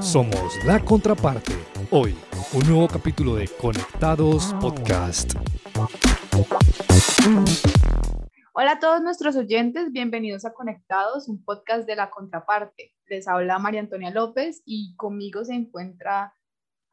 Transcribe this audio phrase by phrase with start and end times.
[0.00, 1.52] Somos la contraparte.
[1.90, 2.14] Hoy,
[2.52, 5.32] un nuevo capítulo de Conectados Podcast.
[8.52, 12.94] Hola a todos nuestros oyentes, bienvenidos a Conectados, un podcast de la contraparte.
[13.06, 16.36] Les habla María Antonia López y conmigo se encuentra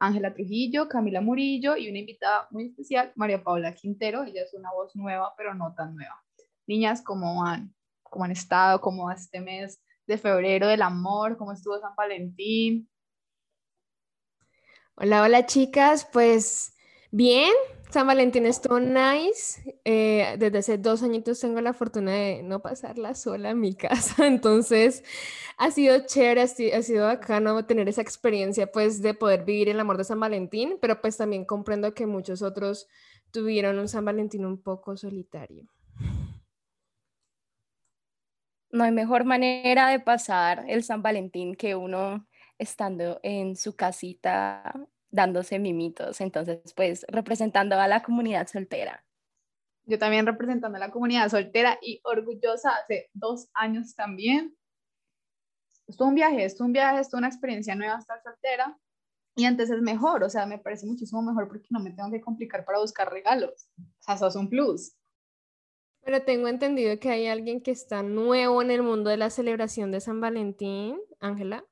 [0.00, 4.24] Ángela Trujillo, Camila Murillo y una invitada muy especial, María Paula Quintero.
[4.24, 6.20] Ella es una voz nueva, pero no tan nueva.
[6.66, 7.72] Niñas, ¿cómo han,
[8.02, 8.80] cómo han estado?
[8.80, 9.80] ¿Cómo este mes
[10.10, 11.36] de febrero del amor?
[11.36, 12.88] ¿Cómo estuvo San Valentín?
[14.96, 16.74] Hola, hola chicas, pues
[17.10, 17.50] bien,
[17.90, 19.78] San Valentín estuvo nice.
[19.84, 24.26] Eh, desde hace dos añitos tengo la fortuna de no pasarla sola en mi casa,
[24.26, 25.04] entonces
[25.56, 29.96] ha sido chévere, ha sido bacano tener esa experiencia pues de poder vivir el amor
[29.96, 32.88] de San Valentín, pero pues también comprendo que muchos otros
[33.30, 35.70] tuvieron un San Valentín un poco solitario.
[38.70, 42.26] No hay mejor manera de pasar el San Valentín que uno
[42.58, 44.72] estando en su casita
[45.10, 49.04] dándose mimitos, entonces pues representando a la comunidad soltera.
[49.86, 54.56] Yo también representando a la comunidad soltera y orgullosa hace dos años también.
[55.88, 58.78] Estuvo un viaje, estuvo un viaje, estuvo una experiencia nueva estar soltera
[59.34, 62.20] y antes es mejor, o sea, me parece muchísimo mejor porque no me tengo que
[62.20, 63.68] complicar para buscar regalos.
[63.78, 64.92] O sea, eso es un plus.
[66.02, 69.90] Pero tengo entendido que hay alguien que está nuevo en el mundo de la celebración
[69.90, 71.64] de San Valentín, Ángela.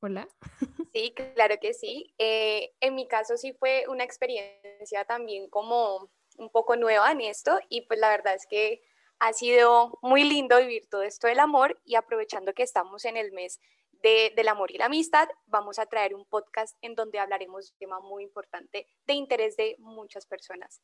[0.00, 0.28] Hola.
[0.94, 2.12] Sí, claro que sí.
[2.18, 7.60] Eh, en mi caso sí fue una experiencia también como un poco nueva en esto
[7.68, 8.82] y pues la verdad es que
[9.20, 13.32] ha sido muy lindo vivir todo esto del amor y aprovechando que estamos en el
[13.32, 13.60] mes
[14.02, 17.78] del amor y la amistad, vamos a traer un podcast en donde hablaremos de un
[17.78, 20.80] tema muy importante de interés de muchas personas.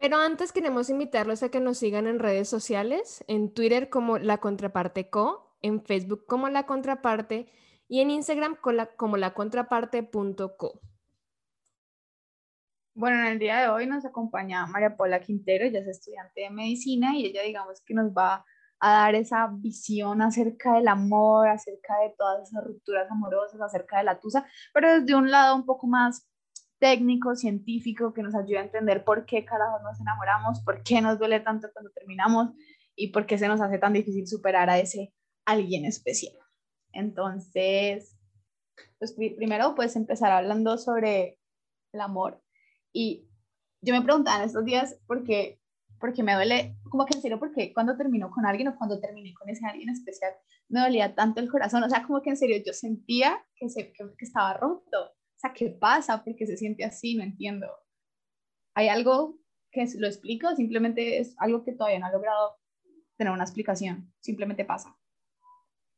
[0.00, 4.38] Pero antes queremos invitarlos a que nos sigan en redes sociales, en Twitter como La
[4.38, 7.52] Contraparte Co en Facebook como La Contraparte
[7.88, 10.80] y en Instagram como la, como lacontraparte.co.
[12.94, 16.50] Bueno, en el día de hoy nos acompaña María Paula Quintero, ella es estudiante de
[16.50, 18.44] medicina y ella digamos que nos va
[18.78, 24.04] a dar esa visión acerca del amor, acerca de todas esas rupturas amorosas, acerca de
[24.04, 26.29] la tusa, pero desde un lado un poco más
[26.80, 31.18] técnico, científico, que nos ayuda a entender por qué carajos nos enamoramos, por qué nos
[31.18, 32.50] duele tanto cuando terminamos
[32.96, 35.14] y por qué se nos hace tan difícil superar a ese
[35.44, 36.34] alguien especial.
[36.92, 38.18] Entonces,
[38.98, 41.38] pues primero puedes empezar hablando sobre
[41.92, 42.42] el amor.
[42.92, 43.28] Y
[43.82, 45.60] yo me preguntaba en estos días por qué,
[46.00, 49.34] porque me duele, como que en serio, porque cuando termino con alguien o cuando terminé
[49.34, 50.32] con ese alguien especial,
[50.68, 51.82] me dolía tanto el corazón.
[51.84, 55.12] O sea, como que en serio yo sentía que, se, que estaba roto.
[55.40, 56.22] O sea, ¿qué pasa?
[56.22, 57.14] porque se siente así?
[57.14, 57.66] No entiendo.
[58.74, 59.38] ¿Hay algo
[59.72, 60.54] que lo explico?
[60.54, 62.58] Simplemente es algo que todavía no ha logrado
[63.16, 64.12] tener una explicación.
[64.20, 64.94] Simplemente pasa.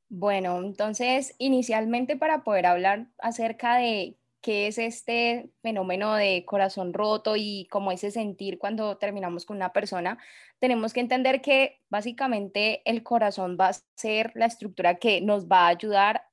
[0.09, 7.35] Bueno, entonces, inicialmente para poder hablar acerca de qué es este fenómeno de corazón roto
[7.35, 10.19] y cómo ese sentir cuando terminamos con una persona,
[10.61, 15.67] tenemos que entender que básicamente el corazón va a ser la estructura que nos va
[15.67, 16.31] a ayudar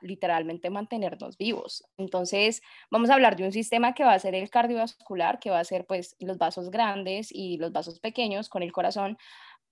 [0.00, 1.84] literalmente mantenernos vivos.
[1.96, 5.60] Entonces, vamos a hablar de un sistema que va a ser el cardiovascular, que va
[5.60, 9.18] a ser pues los vasos grandes y los vasos pequeños con el corazón.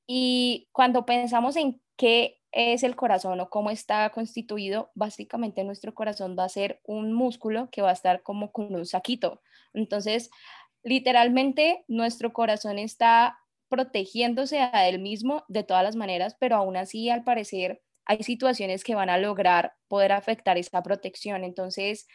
[0.06, 6.36] Y cuando pensamos en qué es el corazón o cómo está constituido, básicamente nuestro corazón
[6.38, 9.42] va a ser un músculo que va a estar como con un saquito.
[9.72, 10.30] Entonces,
[10.84, 13.38] literalmente nuestro corazón está
[13.68, 18.84] protegiéndose a él mismo de todas las maneras, pero aún así, al parecer, hay situaciones
[18.84, 21.44] que van a lograr poder afectar esa protección.
[21.44, 22.06] Entonces,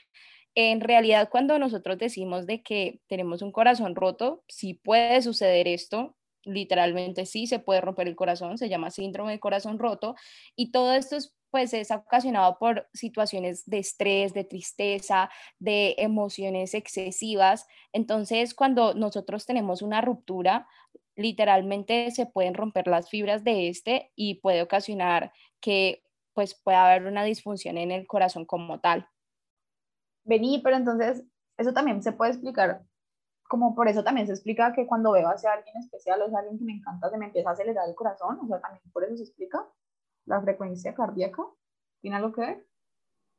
[0.55, 6.15] en realidad, cuando nosotros decimos de que tenemos un corazón roto, sí puede suceder esto,
[6.43, 10.15] literalmente sí se puede romper el corazón, se llama síndrome de corazón roto
[10.55, 16.73] y todo esto es pues es ocasionado por situaciones de estrés, de tristeza, de emociones
[16.73, 17.65] excesivas.
[17.91, 20.67] Entonces, cuando nosotros tenemos una ruptura,
[21.15, 26.03] literalmente se pueden romper las fibras de este y puede ocasionar que
[26.33, 29.07] pues pueda haber una disfunción en el corazón como tal.
[30.23, 31.23] Vení, pero entonces
[31.57, 32.83] eso también se puede explicar
[33.49, 36.59] como por eso también se explica que cuando veo hacia alguien especial o a alguien
[36.59, 39.17] que me encanta, se me empieza a acelerar el corazón, o sea, también por eso
[39.17, 39.65] se explica
[40.25, 41.43] la frecuencia cardíaca.
[41.99, 42.67] ¿Tiene algo que ver?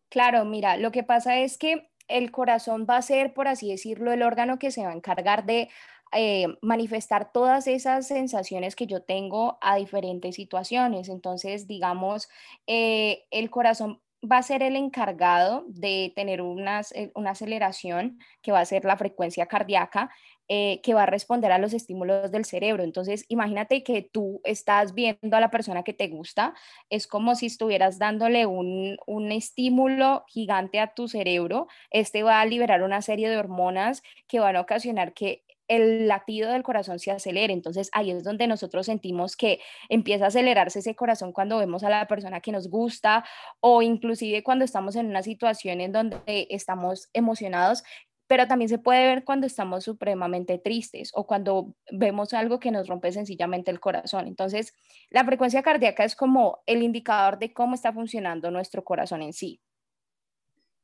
[0.09, 4.13] Claro, mira, lo que pasa es que el corazón va a ser, por así decirlo,
[4.13, 5.69] el órgano que se va a encargar de
[6.13, 11.09] eh, manifestar todas esas sensaciones que yo tengo a diferentes situaciones.
[11.09, 12.29] Entonces, digamos,
[12.67, 16.83] eh, el corazón va a ser el encargado de tener una,
[17.15, 20.11] una aceleración que va a ser la frecuencia cardíaca
[20.53, 22.83] eh, que va a responder a los estímulos del cerebro.
[22.83, 26.55] Entonces, imagínate que tú estás viendo a la persona que te gusta,
[26.89, 31.69] es como si estuvieras dándole un, un estímulo gigante a tu cerebro.
[31.93, 36.51] Este va a liberar una serie de hormonas que van a ocasionar que el latido
[36.51, 37.53] del corazón se acelere.
[37.53, 41.91] Entonces ahí es donde nosotros sentimos que empieza a acelerarse ese corazón cuando vemos a
[41.91, 43.25] la persona que nos gusta
[43.61, 46.19] o inclusive cuando estamos en una situación en donde
[46.51, 47.85] estamos emocionados
[48.27, 52.87] pero también se puede ver cuando estamos supremamente tristes o cuando vemos algo que nos
[52.87, 54.29] rompe sencillamente el corazón.
[54.29, 54.73] Entonces,
[55.11, 59.61] la frecuencia cardíaca es como el indicador de cómo está funcionando nuestro corazón en sí.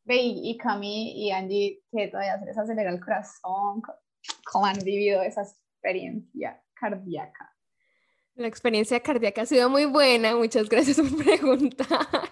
[0.02, 3.80] Ve, y Cami y Angie, que todavía se les acelera el corazón,
[4.50, 7.54] ¿cómo han vivido esa experiencia cardíaca?
[8.34, 12.30] La experiencia cardíaca ha sido muy buena, muchas gracias por preguntar.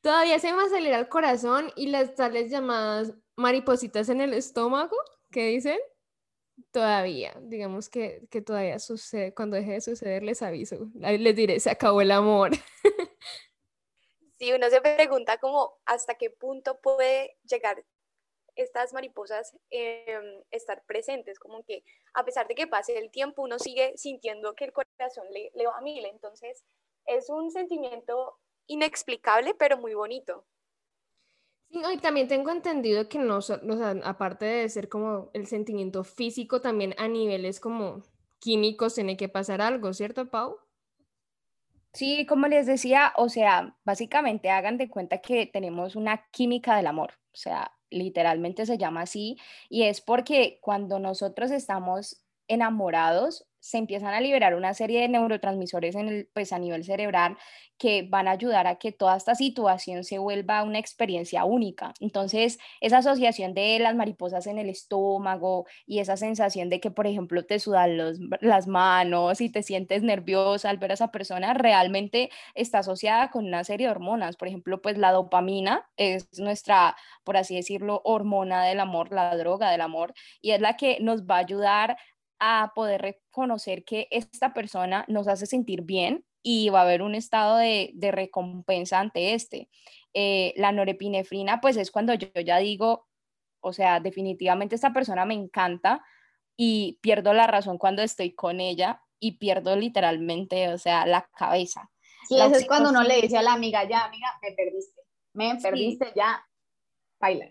[0.00, 4.96] Todavía se me acelera el corazón y las tales llamadas maripositas en el estómago,
[5.30, 5.78] ¿qué dicen?
[6.72, 11.70] Todavía, digamos que, que todavía sucede, cuando deje de suceder les aviso, les diré, se
[11.70, 12.50] acabó el amor.
[14.38, 17.84] Sí, uno se pregunta como hasta qué punto puede llegar
[18.62, 21.84] estas mariposas eh, estar presentes, como que
[22.14, 25.66] a pesar de que pase el tiempo, uno sigue sintiendo que el corazón le, le
[25.66, 26.64] va a mil, entonces
[27.06, 30.44] es un sentimiento inexplicable, pero muy bonito.
[31.70, 33.38] Sí, y también tengo entendido que no,
[34.04, 38.02] aparte de ser como el sentimiento físico, también a niveles como
[38.40, 40.58] químicos tiene que pasar algo, ¿cierto, Pau?
[41.92, 46.86] Sí, como les decía, o sea, básicamente hagan de cuenta que tenemos una química del
[46.86, 49.36] amor, o sea, literalmente se llama así,
[49.68, 55.94] y es porque cuando nosotros estamos enamorados, se empiezan a liberar una serie de neurotransmisores
[55.94, 57.36] en el, pues, a nivel cerebral
[57.78, 61.94] que van a ayudar a que toda esta situación se vuelva una experiencia única.
[62.00, 67.06] Entonces, esa asociación de las mariposas en el estómago y esa sensación de que, por
[67.06, 67.96] ejemplo, te sudan
[68.40, 73.46] las manos y te sientes nerviosa al ver a esa persona, realmente está asociada con
[73.46, 74.36] una serie de hormonas.
[74.36, 79.70] Por ejemplo, pues la dopamina es nuestra, por así decirlo, hormona del amor, la droga
[79.70, 80.12] del amor,
[80.42, 81.96] y es la que nos va a ayudar
[82.40, 87.14] a poder reconocer que esta persona nos hace sentir bien y va a haber un
[87.14, 89.68] estado de, recompensa ante este.
[90.14, 93.06] Eh, la norepinefrina, pues es cuando yo ya digo,
[93.60, 96.02] o sea, definitivamente esta persona me encanta
[96.56, 101.90] y pierdo la razón cuando estoy con ella y pierdo literalmente, o sea, la cabeza.
[102.26, 105.00] Sí, eso es cuando uno le dice a la amiga, ya, amiga, me perdiste,
[105.34, 106.42] me perdiste, ya,
[107.20, 107.50] baila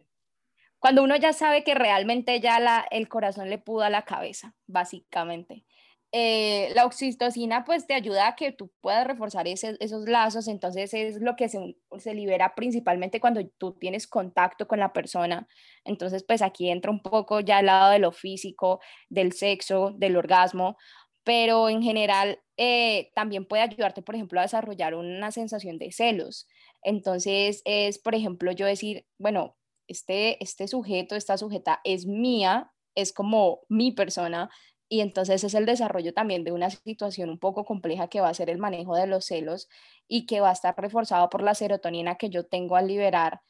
[0.79, 5.65] cuando uno ya sabe que realmente ya el corazón le pudo a la cabeza, básicamente.
[6.11, 11.21] Eh, la oxitocina pues te ayuda a que tú puedas reforzar esos lazos, entonces es
[11.21, 15.47] lo que se, se, libera principalmente cuando tú tienes contacto con la persona.
[15.83, 18.79] Entonces pues aquí entra un poco ya el lado de lo físico,
[19.09, 20.77] del sexo, del orgasmo,
[21.23, 26.47] pero en general eh, también puede ayudarte, por ejemplo, a desarrollar una sensación de celos.
[26.81, 29.58] Entonces es, por ejemplo, yo decir, bueno,
[29.89, 34.50] este, este sujeto, esta sujeta es mía, es como mi persona,
[34.88, 38.33] y entonces es el desarrollo también de una situación un poco compleja que va a
[38.33, 39.69] ser el manejo de los celos
[40.07, 43.41] y que va a estar reforzado por la serotonina que yo tengo al liberar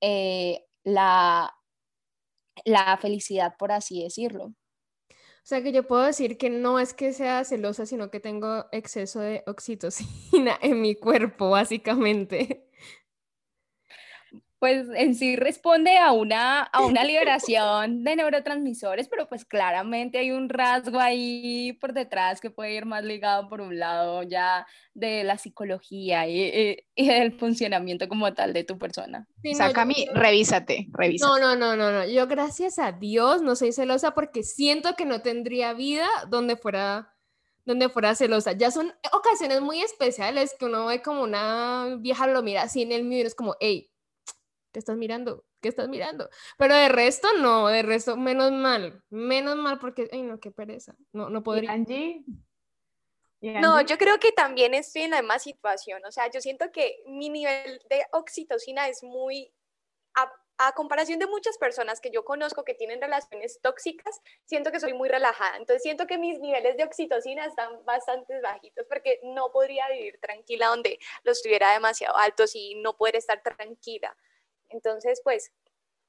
[0.00, 1.54] eh, la,
[2.64, 4.46] la felicidad, por así decirlo.
[4.46, 8.66] O sea que yo puedo decir que no es que sea celosa, sino que tengo
[8.72, 12.68] exceso de oxitocina en mi cuerpo, básicamente
[14.58, 20.32] pues en sí responde a una, a una liberación de neurotransmisores, pero pues claramente hay
[20.32, 25.22] un rasgo ahí por detrás que puede ir más ligado por un lado ya de
[25.22, 29.28] la psicología y, y, el funcionamiento como tal de tu persona.
[29.42, 29.68] Sí, no,
[30.14, 31.30] revísate, revísate.
[31.30, 35.04] No, no, no, no, no, yo gracias a Dios no soy celosa porque siento que
[35.04, 37.14] no tendría vida donde fuera
[37.64, 38.52] donde fuera celosa.
[38.52, 42.92] Ya son ocasiones muy especiales que uno ve como una vieja lo mira así en
[42.92, 43.90] el mío y es como, hey,
[44.72, 45.44] ¿qué estás mirando?
[45.60, 46.28] ¿Qué estás mirando?
[46.56, 50.94] Pero de resto no, de resto menos mal, menos mal porque, ay no, qué pereza,
[51.12, 51.72] no, no podría.
[51.72, 52.24] Angie?
[53.40, 57.02] No, yo creo que también estoy en la misma situación, o sea, yo siento que
[57.06, 59.52] mi nivel de oxitocina es muy,
[60.14, 64.80] a, a, comparación de muchas personas que yo conozco que tienen relaciones tóxicas, siento que
[64.80, 69.52] soy muy relajada, entonces siento que mis niveles de oxitocina están bastante bajitos porque no
[69.52, 74.16] podría vivir tranquila donde los tuviera demasiado altos y no poder estar tranquila.
[74.70, 75.52] Entonces, pues,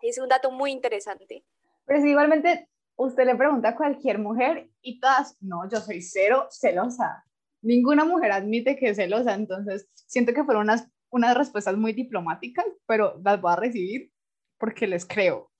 [0.02, 1.44] es un dato muy interesante.
[1.86, 6.48] Pero si igualmente usted le pregunta a cualquier mujer y todas, no, yo soy cero
[6.52, 7.26] celosa.
[7.62, 12.66] Ninguna mujer admite que es celosa, entonces siento que fueron unas, unas respuestas muy diplomáticas,
[12.86, 14.12] pero las voy a recibir
[14.58, 15.52] porque les creo.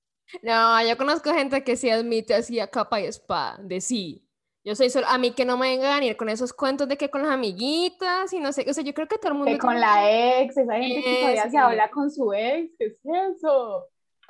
[0.44, 4.29] No, yo conozco gente que sí admite así a capa y espada, de sí.
[4.64, 6.98] Yo soy solo, a mí que no me vengan a venir con esos cuentos de
[6.98, 9.52] que con las amiguitas y no sé, o sea, yo creo que todo el mundo...
[9.52, 13.00] Que con la ex, esa gente que todavía se habla con su ex, ¿qué es
[13.04, 13.88] eso?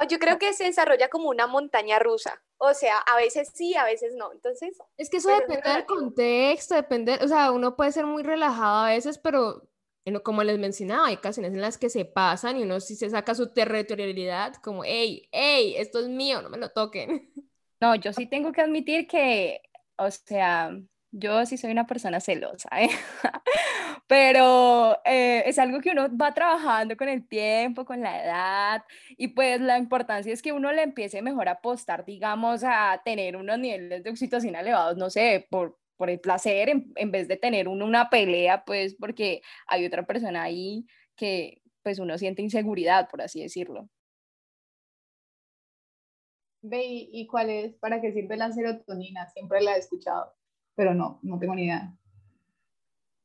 [0.07, 2.41] Yo creo que se desarrolla como una montaña rusa.
[2.57, 4.31] O sea, a veces sí, a veces no.
[4.31, 4.77] Entonces.
[4.97, 7.19] Es que eso depende del contexto, depende.
[7.21, 9.67] O sea, uno puede ser muy relajado a veces, pero
[10.23, 13.35] como les mencionaba, hay ocasiones en las que se pasan y uno sí se saca
[13.35, 17.31] su territorialidad, como, hey, hey, esto es mío, no me lo toquen.
[17.81, 19.61] No, yo sí tengo que admitir que,
[19.99, 20.71] o sea,
[21.11, 22.89] yo sí soy una persona celosa, ¿eh?
[24.07, 28.83] pero eh, es algo que uno va trabajando con el tiempo, con la edad,
[29.17, 33.35] y pues la importancia es que uno le empiece mejor a apostar, digamos, a tener
[33.35, 37.67] unos niveles de oxitocina elevados, no sé, por, por el placer, en, vez de tener
[37.67, 43.21] uno una pelea, pues porque hay otra persona ahí que pues uno siente inseguridad, por
[43.21, 43.89] así decirlo.
[46.61, 47.75] Ve, ¿y cuál es?
[47.75, 49.29] ¿Para qué sirve la serotonina?
[49.29, 50.33] Siempre la he escuchado
[50.79, 51.93] pero no, no tengo ni idea.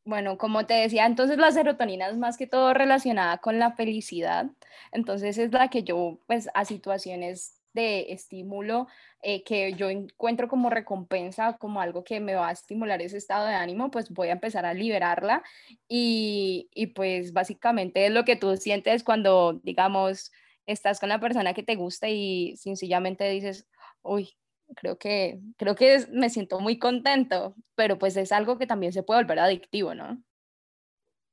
[0.05, 4.47] Bueno, como te decía, entonces la serotonina es más que todo relacionada con la felicidad.
[4.91, 8.89] Entonces es la que yo, pues, a situaciones de estímulo
[9.23, 13.47] eh, que yo encuentro como recompensa, como algo que me va a estimular ese estado
[13.47, 15.45] de ánimo, pues voy a empezar a liberarla.
[15.87, 20.33] Y, y pues básicamente es lo que tú sientes cuando, digamos,
[20.67, 23.69] estás con la persona que te gusta y sencillamente dices,
[24.03, 24.37] uy,
[24.77, 29.03] creo que, creo que me siento muy contento, pero pues es algo que también se
[29.03, 30.23] puede volver adictivo, ¿no?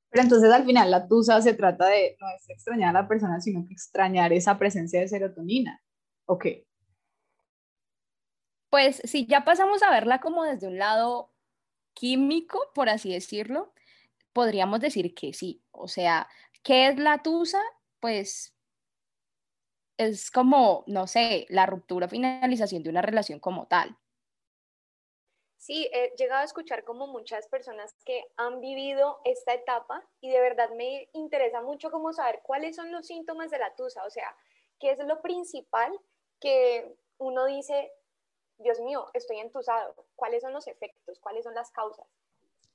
[0.10, 3.40] Pero entonces al final la tusa se trata de no es extrañar a la persona,
[3.40, 5.82] sino que extrañar esa presencia de serotonina.
[6.26, 6.68] ¿O qué?
[8.70, 11.34] Pues si ya pasamos a verla como desde un lado
[11.94, 13.74] químico, por así decirlo,
[14.34, 15.64] podríamos decir que sí.
[15.72, 16.28] O sea,
[16.62, 17.62] ¿qué es la tusa?
[18.02, 18.54] Pues
[20.06, 23.98] es como, no sé, la ruptura, finalización de una relación como tal.
[25.58, 30.42] Sí, he llegado a escuchar como muchas personas que han vivido esta etapa y de
[30.42, 34.36] verdad me interesa mucho como saber cuáles son los síntomas de la tusa, o sea,
[34.80, 35.92] qué es lo principal
[36.40, 37.92] que uno dice,
[38.58, 42.08] Dios mío, estoy entusado, cuáles son los efectos, cuáles son las causas.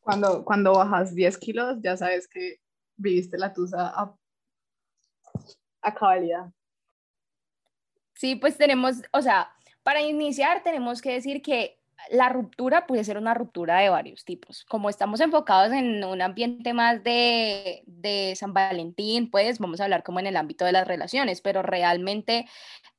[0.00, 2.60] Cuando, cuando bajas 10 kilos, ya sabes que
[2.96, 4.16] viviste la tusa a,
[5.82, 6.52] a cabalidad.
[8.16, 9.50] Sí, pues tenemos, o sea,
[9.82, 11.78] para iniciar tenemos que decir que
[12.10, 14.64] la ruptura puede ser una ruptura de varios tipos.
[14.64, 20.02] Como estamos enfocados en un ambiente más de, de San Valentín, pues vamos a hablar
[20.02, 22.46] como en el ámbito de las relaciones, pero realmente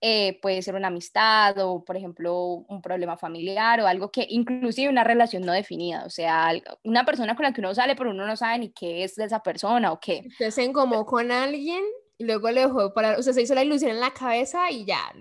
[0.02, 2.36] eh, puede ser una amistad o, por ejemplo,
[2.68, 6.52] un problema familiar o algo que inclusive una relación no definida, o sea,
[6.84, 9.26] una persona con la que uno sale, pero uno no sabe ni qué es de
[9.26, 10.28] esa persona o qué.
[10.46, 11.84] Hacen como con alguien
[12.18, 14.86] y luego le dejó para, o sea, se hizo la ilusión en la cabeza y
[14.86, 15.14] ya.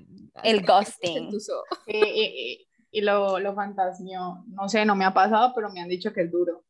[0.42, 1.30] El ghosting.
[1.86, 4.44] y, y, lo, lo fantasmió.
[4.48, 6.64] No sé, no me ha pasado, pero me han dicho que es duro.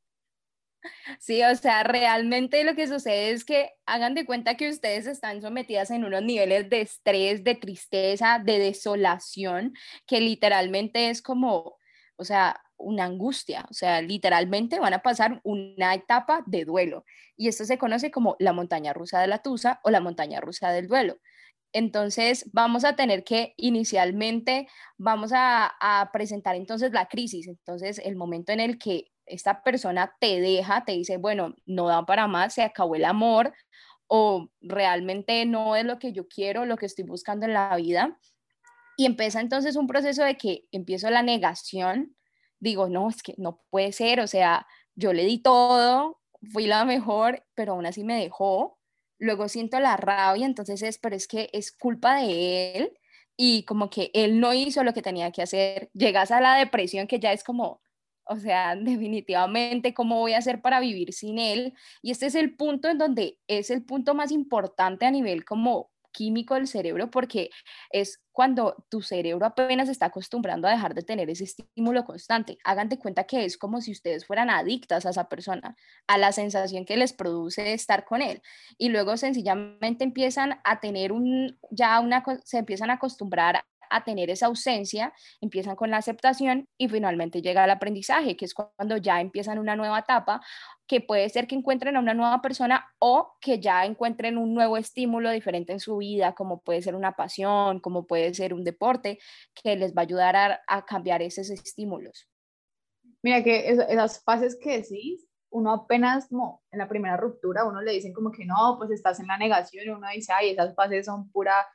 [1.19, 5.41] Sí, o sea, realmente lo que sucede es que hagan de cuenta que ustedes están
[5.41, 9.75] sometidas en unos niveles de estrés, de tristeza, de desolación,
[10.07, 11.77] que literalmente es como,
[12.17, 17.05] o sea, una angustia, o sea, literalmente van a pasar una etapa de duelo.
[17.37, 20.71] Y esto se conoce como la montaña rusa de la tusa o la montaña rusa
[20.71, 21.19] del duelo.
[21.73, 28.53] Entonces, vamos a tener que inicialmente, vamos a, presentar entonces la crisis, entonces el momento
[28.53, 32.63] en el que esta persona te deja, te dice, bueno, no da para más, se
[32.63, 33.53] acabó el amor
[34.07, 38.19] o realmente no es lo que yo quiero, lo que estoy buscando en la vida.
[38.97, 42.17] Y empieza entonces un proceso de que empiezo la negación,
[42.59, 46.21] digo, no, es que no puede ser, o sea, yo le di todo,
[46.53, 48.79] fui la mejor, pero aún así me dejó.
[49.19, 52.99] Luego siento la rabia, entonces es, pero es que es culpa de él
[53.37, 55.91] y como que él no hizo lo que tenía que hacer.
[55.93, 57.83] Llegas a la depresión que ya es como,
[58.25, 61.75] o sea, definitivamente, ¿cómo voy a hacer para vivir sin él?
[62.03, 65.91] Y este es el punto en donde es el punto más importante a nivel como
[66.17, 67.51] químico del cerebro porque
[67.91, 72.59] es cuando tu cerebro apenas está acostumbrando a dejar de tener ese estímulo constante.
[72.65, 76.33] Hagan de cuenta que es como si ustedes fueran adictas a esa persona, a la
[76.33, 78.41] sensación que les produce estar con él.
[78.79, 84.31] Y luego sencillamente empiezan a tener un, ya una, se empiezan a acostumbrar a tener
[84.31, 89.21] esa ausencia, empiezan con la aceptación y finalmente llega el aprendizaje, que es cuando ya
[89.21, 90.41] empiezan una nueva etapa,
[90.87, 94.77] que puede ser que encuentren a una nueva persona o que ya encuentren un nuevo
[94.77, 99.19] estímulo diferente en su vida, como puede ser una pasión, como puede ser un deporte,
[99.55, 102.29] que les va a ayudar a, cambiar esos estímulos.
[103.23, 107.93] Mira que esas fases que decís, uno apenas como en la primera ruptura, uno le
[107.93, 111.07] dicen como que no, pues estás en la negación, y uno dice, ay, esas fases
[111.07, 111.67] son pura,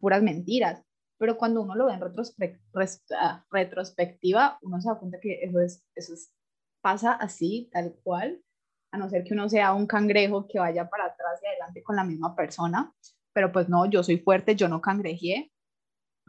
[0.00, 0.85] puras mentiras
[1.18, 5.86] pero cuando uno lo ve en ah, retrospectiva, uno se da cuenta que eso, es,
[5.94, 6.14] eso
[6.82, 8.42] pasa así, tal cual,
[8.92, 11.96] a no ser que uno sea un cangrejo que vaya para atrás y adelante con
[11.96, 12.92] la misma persona,
[13.32, 15.52] pero pues no, yo soy fuerte, yo no cangrejé,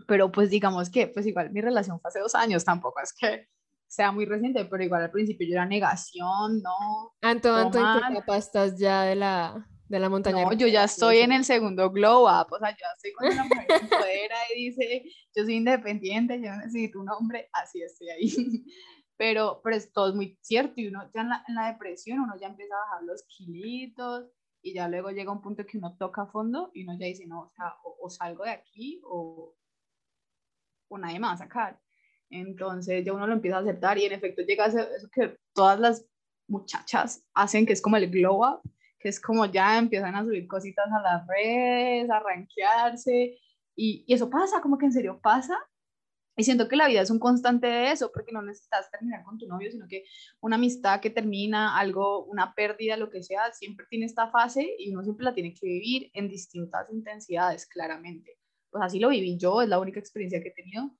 [0.08, 3.48] pero pues digamos que pues igual mi relación fue hace dos años, tampoco es que
[3.88, 7.14] sea muy reciente, pero igual al principio yo era negación, ¿no?
[7.22, 10.44] Anto, Anto, ¿en qué etapa estás ya de la, de la montaña?
[10.44, 13.44] No, yo ya estoy en el segundo glow up, o sea, yo estoy con una
[13.44, 15.04] mujer empodera y dice,
[15.36, 18.30] yo soy independiente, yo necesito un hombre, así estoy ahí.
[19.20, 22.36] Pero, pero es todo muy cierto y uno ya en la, en la depresión, uno
[22.40, 24.30] ya empieza a bajar los kilitos
[24.62, 27.26] y ya luego llega un punto que uno toca a fondo y uno ya dice,
[27.26, 29.56] no, o sea, o, salgo de aquí o,
[30.90, 31.80] o nadie me va a sacar.
[32.30, 35.80] Entonces ya uno lo empieza a aceptar y en efecto llega a eso que todas
[35.80, 36.06] las
[36.48, 38.62] muchachas hacen, que es como el glow up,
[39.00, 43.38] que es como ya empiezan a subir cositas a las redes, a rankearse
[43.76, 45.58] y, y eso pasa, como que en serio pasa.
[46.40, 49.40] Y siento que la vida es un constante de eso, porque no necesitas terminar con
[49.40, 50.04] tu novio, sino que
[50.40, 54.92] una amistad que termina, algo, una pérdida, lo que sea, siempre tiene esta fase y
[54.94, 58.38] uno siempre la tiene que vivir en distintas intensidades, claramente.
[58.70, 60.92] Pues así lo viví yo, es la única experiencia que he tenido.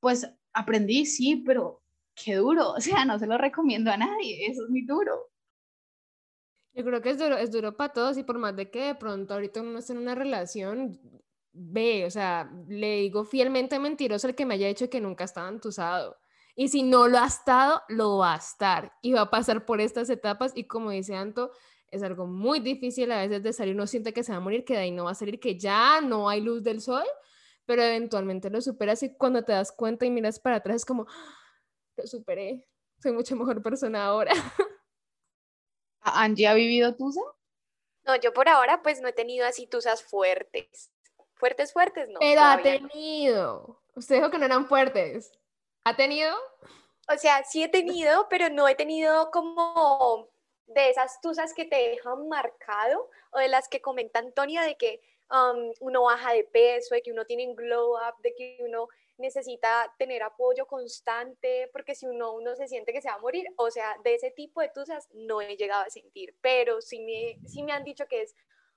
[0.00, 1.84] Pues aprendí, sí, pero
[2.16, 5.30] qué duro, o sea, no se lo recomiendo a nadie, eso es muy duro.
[6.72, 8.94] Yo creo que es duro, es duro para todos y por más de que de
[8.94, 11.00] pronto ahorita uno esté en una relación,
[11.52, 15.48] ve, o sea, le digo fielmente mentiroso el que me haya dicho que nunca estaba
[15.48, 16.16] entusado.
[16.54, 19.80] Y si no lo ha estado, lo va a estar y va a pasar por
[19.80, 21.50] estas etapas y como dice Anto,
[21.90, 24.64] es algo muy difícil a veces de salir, uno siente que se va a morir,
[24.64, 27.04] que de ahí no va a salir, que ya no hay luz del sol,
[27.66, 31.06] pero eventualmente lo superas y cuando te das cuenta y miras para atrás es como,
[31.08, 31.34] ah,
[31.96, 32.66] lo superé,
[33.00, 34.32] soy mucho mejor persona ahora.
[36.02, 37.20] ¿Angie ha vivido tusa?
[38.04, 40.90] No, yo por ahora pues no he tenido así tusas fuertes.
[41.34, 42.18] Fuertes, fuertes, no.
[42.20, 43.80] Pero ha tenido.
[43.94, 45.32] Usted dijo que no eran fuertes.
[45.84, 46.36] ¿Ha tenido?
[47.12, 50.28] O sea, sí he tenido, pero no he tenido como
[50.66, 55.00] de esas tusas que te dejan marcado o de las que comenta Antonia de que
[55.30, 58.88] um, uno baja de peso, de que uno tiene un glow up, de que uno
[59.20, 63.46] necesita tener apoyo constante, porque si uno, uno se siente que se va a morir,
[63.56, 67.38] o sea, de ese tipo de tusas no he llegado a sentir, pero sí me,
[67.48, 68.34] sí me han dicho que es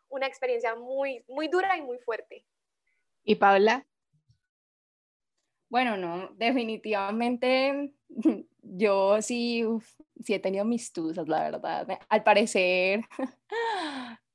[0.10, 2.46] una experiencia muy, muy dura y muy fuerte.
[3.24, 3.88] ¿Y Paula?
[5.70, 7.94] Bueno, no, definitivamente
[8.62, 9.66] yo sí,
[10.24, 12.00] sí he tenido mis tusas, la verdad.
[12.10, 13.02] Al parecer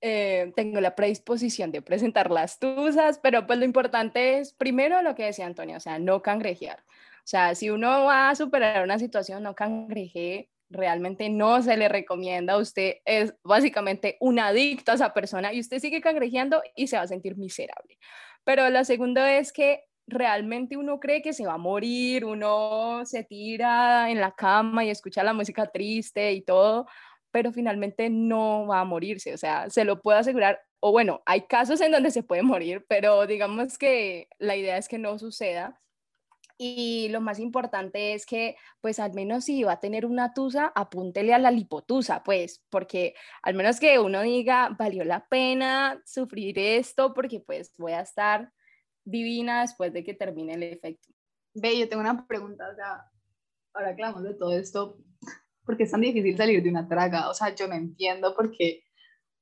[0.00, 5.14] eh, tengo la predisposición de presentar las tusas, pero pues lo importante es, primero lo
[5.14, 6.78] que decía Antonio, o sea, no cangrejear.
[6.80, 11.88] O sea, si uno va a superar una situación, no cangreje, realmente no se le
[11.88, 12.58] recomienda.
[12.58, 17.02] Usted es básicamente un adicto a esa persona y usted sigue cangrejeando y se va
[17.02, 17.98] a sentir miserable.
[18.44, 23.24] Pero lo segundo es que realmente uno cree que se va a morir, uno se
[23.24, 26.86] tira en la cama y escucha la música triste y todo,
[27.30, 31.42] pero finalmente no va a morirse, o sea, se lo puedo asegurar, o bueno, hay
[31.42, 35.80] casos en donde se puede morir, pero digamos que la idea es que no suceda.
[36.60, 40.72] Y lo más importante es que, pues al menos si va a tener una tusa,
[40.74, 46.58] apúntele a la lipotusa, pues, porque al menos que uno diga, valió la pena sufrir
[46.58, 48.52] esto, porque pues voy a estar
[49.04, 51.08] divina después de que termine el efecto.
[51.54, 53.04] Ve, yo tengo una pregunta, o sea,
[53.72, 54.98] ahora que hablamos de todo esto,
[55.68, 57.28] ¿por qué es tan difícil salir de una traga?
[57.28, 58.84] O sea, yo no entiendo porque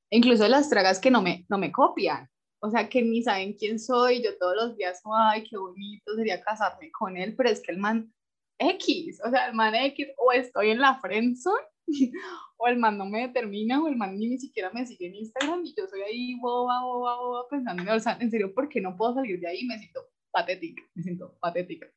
[0.09, 3.79] incluso las tragas que no me, no me copian, o sea, que ni saben quién
[3.79, 7.71] soy, yo todos los días, ay, qué bonito sería casarme con él, pero es que
[7.71, 8.13] el man
[8.59, 11.63] X, o sea, el man X, o estoy en la friendzone,
[12.57, 15.63] o el man no me determina, o el man ni, siquiera me sigue en Instagram,
[15.63, 18.81] y yo soy ahí boba, boba, boba, pensando en, o sea, en serio, ¿por qué
[18.81, 19.63] no puedo salir de ahí?
[19.65, 21.87] Me siento patética, me siento patética.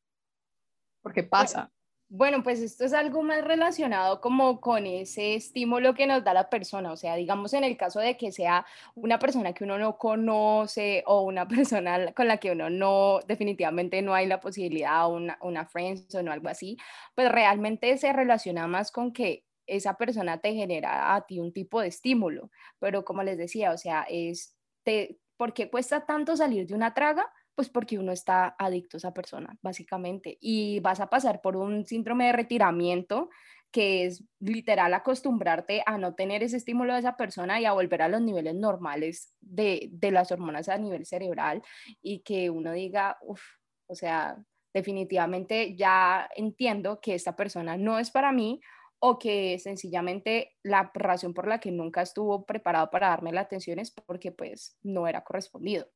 [1.03, 1.73] Porque pasa.
[2.12, 6.51] Bueno, pues esto es algo más relacionado como con ese estímulo que nos da la
[6.51, 9.96] persona, o sea, digamos en el caso de que sea una persona que uno no
[9.96, 15.38] conoce o una persona con la que uno no, definitivamente no hay la posibilidad, una,
[15.40, 16.77] una friendzone o algo así,
[17.14, 21.81] pues realmente se relaciona más con que esa persona te genera a ti un tipo
[21.81, 26.66] de estímulo, pero como les decía, o sea, es, te, ¿por qué cuesta tanto salir
[26.66, 27.33] de una traga?
[27.55, 30.39] Pues porque uno está adicto a esa persona, básicamente.
[30.41, 33.29] Y vas a pasar por un síndrome de retiramiento
[33.71, 38.03] que es literal acostumbrarte a no tener ese estímulo de esa persona y a volver
[38.03, 41.63] a los niveles normales de, de las hormonas a nivel cerebral
[42.03, 43.43] y que uno diga, uff,
[43.87, 48.61] o sea, definitivamente ya entiendo que esta persona no es para mí
[49.01, 53.79] o que sencillamente la razón por la que nunca estuvo preparado para darme la atención
[53.79, 55.89] es porque pues no era correspondido.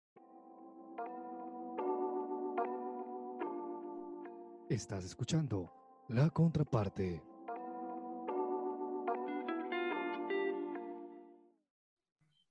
[4.71, 5.71] Estás escuchando
[6.09, 7.23] La Contraparte.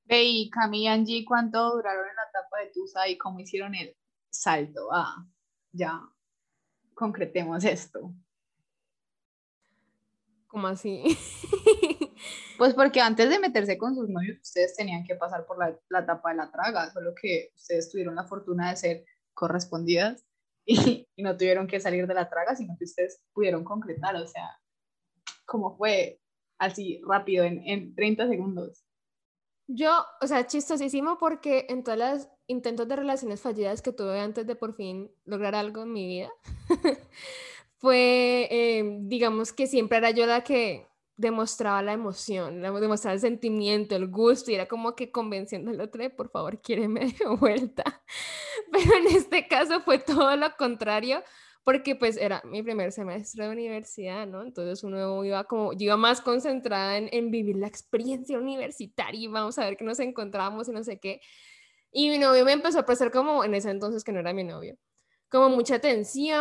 [0.06, 3.74] Ve y Cami y Angie, ¿cuánto duraron en la etapa de Tusa y cómo hicieron
[3.74, 3.98] el
[4.30, 4.90] salto?
[4.92, 5.26] Ah,
[5.72, 6.02] ya
[6.94, 8.14] concretemos esto.
[10.48, 11.04] ¿Cómo así?
[12.56, 16.00] Pues porque antes de meterse con sus novios, ustedes tenían que pasar por la, la
[16.00, 20.24] etapa de la traga, solo que ustedes tuvieron la fortuna de ser correspondidas
[21.08, 24.50] y, no tuvieron que salir de la traga, sino que ustedes pudieron concretar, o sea,
[25.46, 26.20] ¿cómo fue
[26.58, 28.86] así rápido, en, en 30 segundos?
[29.68, 34.46] Yo, o sea, chistosísimo porque en todas las intentos de relaciones fallidas que tuve antes
[34.46, 36.30] de por fin lograr algo en mi vida,
[37.78, 43.96] fue, eh, digamos que siempre era yo la que demostraba la emoción, demostraba el sentimiento,
[43.96, 47.84] el gusto, y era como que convenciendo al otro de, por favor, quiéreme de vuelta.
[48.72, 51.24] Pero en este caso fue todo lo contrario,
[51.64, 54.44] porque pues era mi primer semestre de universidad, ¿no?
[54.44, 59.28] Entonces uno iba como, yo iba más concentrada en, en vivir la experiencia universitaria y
[59.28, 61.22] vamos a ver que nos encontramos y no sé qué.
[61.92, 64.44] Y mi novio me empezó a prestar como, en ese entonces que no era mi
[64.44, 64.78] novio,
[65.34, 66.38] como mucha atención,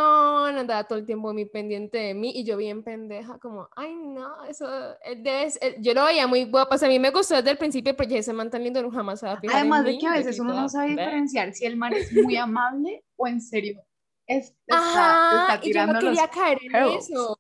[0.59, 4.45] andaba todo el tiempo muy pendiente de mí y yo bien pendeja, como, ay no,
[4.45, 4.69] eso,
[5.03, 5.77] él debe ser-".
[5.81, 8.11] yo lo veía muy guapa, o sea, a mí me gustó desde el principio, pero
[8.11, 9.99] ya ese man tan lindo no jamás se va a fijar en Además de mí,
[9.99, 13.41] que a veces uno no sabe diferenciar si el man es muy amable o en
[13.41, 13.83] serio
[14.27, 17.39] es, está, Ajá, está y yo no quería caer en eso.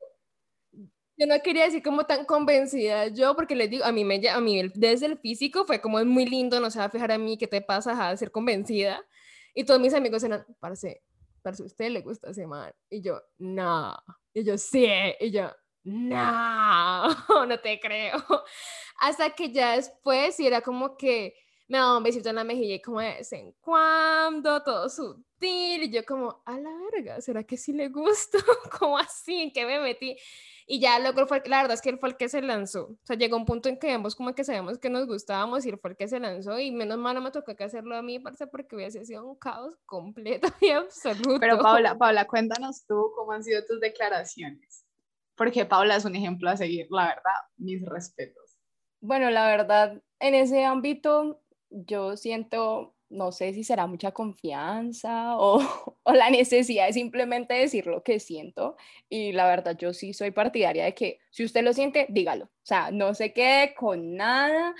[1.18, 4.40] Yo no quería decir como tan convencida yo, porque les digo, a mí, me, a
[4.40, 7.18] mí desde el físico fue como es muy lindo, no se va a fijar a
[7.18, 9.04] mí, ¿qué te pasa a ser convencida?
[9.54, 11.02] Y todos mis amigos eran, parce,
[11.42, 12.72] parce, ¿a usted le gusta ese man?
[12.90, 13.96] Y yo, no.
[14.32, 14.86] Y yo, sí.
[15.20, 15.50] Y yo,
[15.84, 17.08] no,
[17.46, 18.22] no te creo.
[19.00, 21.34] Hasta que ya después, sí era como que
[21.68, 25.84] me daba un besito en la mejilla y como de vez en cuando, todo sutil,
[25.84, 28.38] y yo como, a la verga, ¿será que sí le gusto?
[28.78, 29.42] ¿Cómo así?
[29.42, 30.16] ¿En qué me metí?
[30.66, 32.98] Y ya luego fue, la verdad es que él fue el que se lanzó, o
[33.04, 35.78] sea, llegó un punto en que ambos como que sabíamos que nos gustábamos y él
[35.78, 38.18] fue el que se lanzó y menos mal no me tocó que hacerlo a mí,
[38.18, 41.40] parce, porque hubiese sido un caos completo y absoluto.
[41.40, 44.84] Pero Paula, Paula, cuéntanos tú cómo han sido tus declaraciones.
[45.34, 48.56] Porque Paula es un ejemplo a seguir, la verdad, mis respetos.
[49.00, 55.60] Bueno, la verdad, en ese ámbito yo siento, no sé si será mucha confianza o,
[56.02, 58.76] o la necesidad de simplemente decir lo que siento.
[59.08, 62.46] Y la verdad, yo sí soy partidaria de que si usted lo siente, dígalo.
[62.46, 64.74] O sea, no se quede con nada,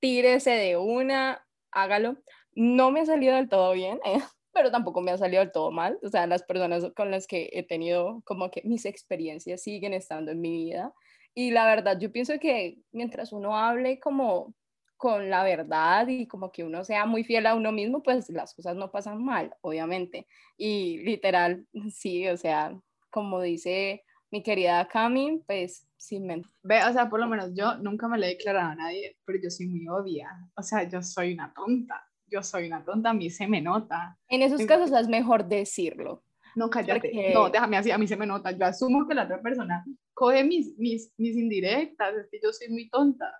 [0.00, 2.16] tírese de una, hágalo.
[2.54, 4.18] No me ha salido del todo bien, eh,
[4.52, 5.98] pero tampoco me ha salido del todo mal.
[6.02, 10.32] O sea, las personas con las que he tenido como que mis experiencias siguen estando
[10.32, 10.92] en mi vida.
[11.34, 14.54] Y la verdad, yo pienso que mientras uno hable como
[15.00, 18.52] con la verdad y como que uno sea muy fiel a uno mismo, pues las
[18.54, 20.26] cosas no pasan mal, obviamente.
[20.58, 26.42] Y literal, sí, o sea, como dice mi querida Cami, pues sí, me...
[26.62, 29.38] Ve, o sea, por lo menos yo nunca me le he declarado a nadie, pero
[29.42, 30.28] yo soy muy obvia.
[30.54, 32.04] O sea, yo soy una tonta.
[32.26, 34.18] Yo soy una tonta, a mí se me nota.
[34.28, 36.22] En esos casos es mejor decirlo.
[36.56, 37.00] No, cállate.
[37.00, 38.50] Porque- No, déjame así, a mí se me nota.
[38.52, 39.82] Yo asumo que la otra persona
[40.12, 42.14] coge mis, mis, mis indirectas.
[42.16, 43.32] Es que yo soy muy tonta.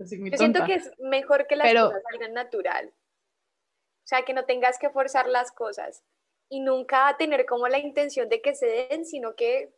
[0.00, 0.66] Yo soy muy Yo tonta.
[0.66, 2.88] siento que es mejor que las Pero- cosas salgan natural.
[2.88, 6.02] O sea, que no tengas que forzar las cosas
[6.48, 9.72] y nunca tener como la intención de que se den, sino que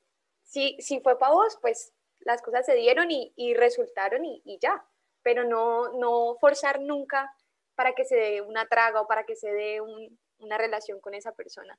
[0.45, 4.59] si, si fue para vos, pues las cosas se dieron y, y resultaron y, y
[4.61, 4.87] ya.
[5.23, 7.35] Pero no, no forzar nunca
[7.75, 11.15] para que se dé una traga o para que se dé un- una relación con
[11.15, 11.77] esa persona.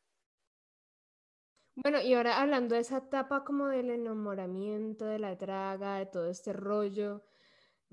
[1.75, 6.29] Bueno, y ahora hablando de esa etapa como del enamoramiento, de la draga, de todo
[6.29, 7.23] este rollo,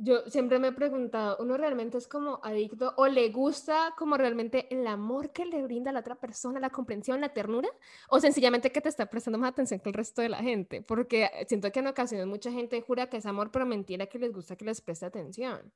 [0.02, 4.66] yo siempre me he preguntado, ¿uno realmente es como adicto o le gusta como realmente
[4.74, 7.68] el amor que le brinda a la otra persona, la comprensión, la ternura?
[8.08, 10.80] ¿O sencillamente que te está prestando más atención que el resto de la gente?
[10.80, 14.18] Porque eh, siento que en ocasiones mucha gente jura que es amor, pero mentira que
[14.18, 15.70] les gusta que les preste atención.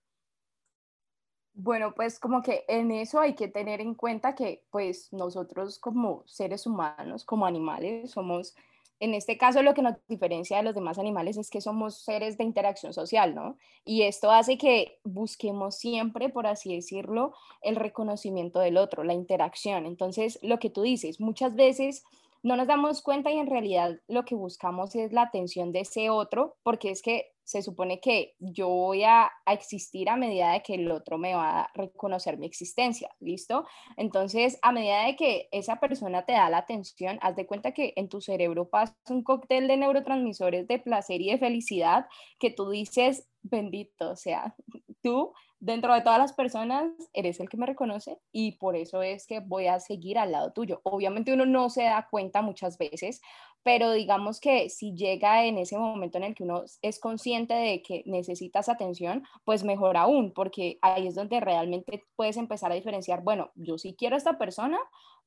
[1.57, 6.25] Bueno, pues como que en eso hay que tener en cuenta que pues nosotros como
[6.27, 8.57] seres humanos, como animales, somos,
[9.05, 12.39] en este caso lo que nos diferencia de los demás animales es que somos seres
[12.39, 13.59] de interacción social, ¿no?
[13.85, 19.85] Y esto hace que busquemos siempre, por así decirlo, el reconocimiento del otro, la interacción.
[19.85, 22.03] Entonces, lo que tú dices, muchas veces
[22.43, 26.09] no nos damos cuenta y en realidad lo que buscamos es la atención de ese
[26.09, 30.75] otro, porque es que se supone que yo voy a, existir a medida de que
[30.75, 33.67] el otro me va a reconocer mi existencia, ¿listo?
[33.97, 37.93] Entonces, a medida de que esa persona te da la atención, haz de cuenta que
[37.97, 42.07] en tu cerebro pasa un cóctel de neurotransmisores de placer y de felicidad
[42.39, 44.57] que tú dices, bendito, sea,
[45.03, 45.33] tú
[45.65, 49.41] dentro de todas las personas eres el que me reconoce y por eso es que
[49.41, 50.81] voy a seguir al lado tuyo.
[50.85, 53.23] Obviamente uno no se da cuenta muchas veces,
[53.65, 57.83] pero digamos que si llega en ese momento en el que uno es consciente de
[57.83, 63.23] que necesitas atención, pues mejor aún, porque ahí es donde realmente puedes empezar a diferenciar,
[63.23, 64.79] bueno, yo sí quiero a esta persona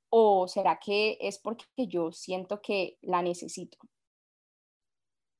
[0.10, 3.78] o será que es porque yo siento que la necesito.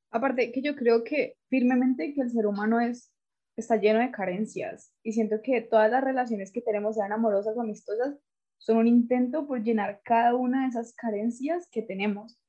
[0.10, 3.12] Aparte que yo creo que firmemente que el ser humano es
[3.58, 7.62] está lleno de carencias y siento que todas las relaciones que tenemos, sean amorosas o
[7.62, 8.16] amistosas,
[8.60, 12.40] son un intento por llenar cada una de esas carencias que tenemos.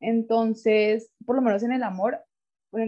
[0.00, 2.20] Entonces, por lo menos en el amor,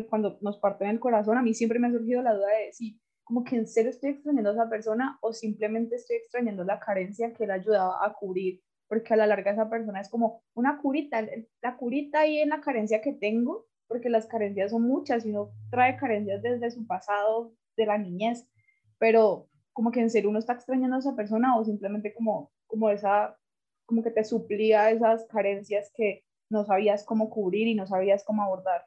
[0.09, 3.01] cuando nos parten el corazón, a mí siempre me ha surgido la duda de si
[3.25, 7.33] como que en serio estoy extrañando a esa persona o simplemente estoy extrañando la carencia
[7.33, 11.25] que él ayudaba a cubrir, porque a la larga esa persona es como una curita,
[11.63, 15.53] la curita ahí en la carencia que tengo, porque las carencias son muchas y uno
[15.71, 18.49] trae carencias desde su pasado, de la niñez,
[18.99, 22.91] pero como que en serio uno está extrañando a esa persona o simplemente como, como
[22.91, 23.39] esa,
[23.87, 28.43] como que te suplía esas carencias que no sabías cómo cubrir y no sabías cómo
[28.43, 28.87] abordar.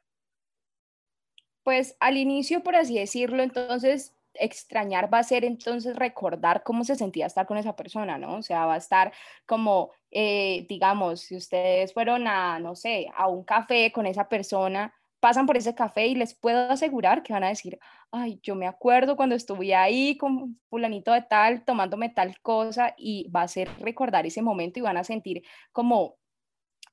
[1.62, 6.96] Pues al inicio, por así decirlo, entonces extrañar va a ser entonces recordar cómo se
[6.96, 8.36] sentía estar con esa persona, ¿no?
[8.36, 9.12] O sea, va a estar
[9.46, 14.92] como, eh, digamos, si ustedes fueron a, no sé, a un café con esa persona,
[15.20, 17.78] pasan por ese café y les puedo asegurar que van a decir,
[18.10, 23.30] ay, yo me acuerdo cuando estuve ahí con fulanito de tal, tomándome tal cosa y
[23.30, 26.16] va a ser recordar ese momento y van a sentir como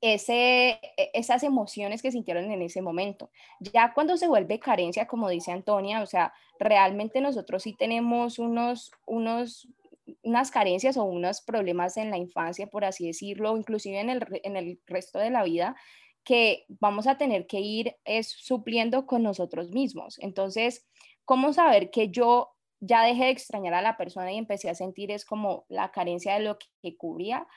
[0.02, 3.30] e, esas emociones que sintieron en ese momento.
[3.60, 8.92] Ya cuando se vuelve carencia, como dice Antonia, o sea, realmente nosotros sí tenemos unos,
[9.06, 9.68] unos,
[10.24, 14.58] unas carencias o unos problemas en la infancia, por así decirlo, inclusive en el, en
[14.58, 15.76] el resto de la vida,
[16.24, 20.18] que vamos a tener que ir es supliendo con nosotros mismos.
[20.20, 20.88] Entonces,
[21.26, 25.12] ¿cómo saber que yo ya dejé de extrañar a la persona y empecé a sentir
[25.12, 27.48] es como la carencia de lo que cubría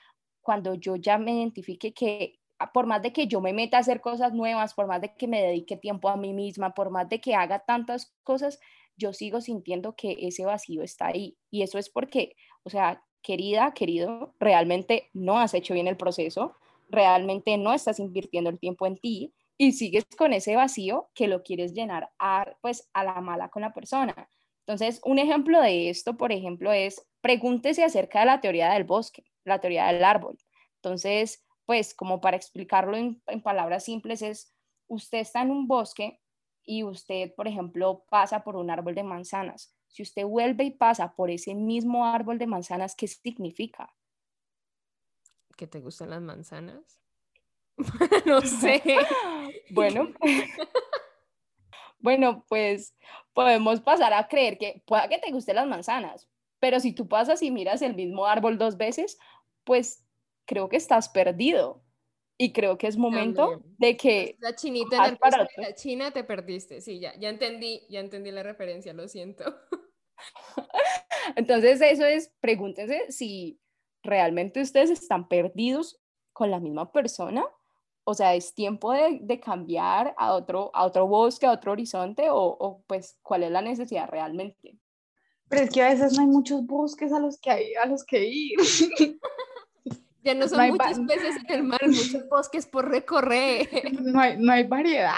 [0.45, 3.81] cuando yo ya me identifique que ah, por más de que yo me meta a
[3.81, 7.09] hacer cosas nuevas, por más de que me dedique tiempo a mí misma, por más
[7.09, 8.61] de que haga tantas cosas,
[8.97, 11.37] yo sigo sintiendo que ese vacío está ahí.
[11.51, 16.55] Y eso es porque, o sea, querida, querido, realmente no has hecho bien el proceso,
[16.91, 21.43] realmente no estás invirtiendo el tiempo en ti y sigues con ese vacío que lo
[21.43, 24.31] quieres llenar a, pues, a la mala con la persona.
[24.67, 29.25] Entonces, un ejemplo de esto, por ejemplo, es pregúntese acerca de la teoría del bosque,
[29.45, 30.39] la teoría del árbol.
[30.77, 34.55] Entonces, pues como para explicarlo en, en palabras simples es,
[34.87, 36.21] usted está en un bosque
[36.65, 39.75] y usted, por ejemplo, pasa por un árbol de manzanas.
[39.89, 43.93] Si usted vuelve y pasa por ese mismo árbol de manzanas, ¿qué significa?
[45.55, 47.01] que te gustan las manzanas.
[48.27, 48.83] no sé.
[49.71, 50.13] bueno.
[51.99, 52.95] bueno, pues
[53.33, 56.29] podemos pasar a creer que pueda que te gusten las manzanas,
[56.61, 59.19] pero si tú pasas y miras el mismo árbol dos veces,
[59.65, 60.05] pues
[60.47, 61.83] creo que estás perdido.
[62.37, 64.37] Y creo que es momento de que...
[64.41, 66.81] La chinita en el de la China te perdiste.
[66.81, 69.45] Sí, ya, ya entendí, ya entendí la referencia, lo siento.
[71.37, 73.61] Entonces eso es, pregúntense si
[74.03, 76.01] realmente ustedes están perdidos
[76.33, 77.45] con la misma persona.
[78.05, 82.85] O sea, es tiempo de, cambiar a otro, a otro bosque, a otro horizonte, o,
[82.87, 84.79] pues cuál es la necesidad realmente.
[85.49, 88.05] Pero es que a veces no hay muchos bosques a los que, hay, a los
[88.05, 88.59] que ir.
[90.25, 93.69] Ya no son muchos peces en el mar, muchos bosques por recorrer.
[94.01, 95.13] No hay, no hay variedad.